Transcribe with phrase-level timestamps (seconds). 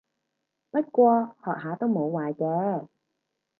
[0.71, 2.87] 不過學下都冇壞嘅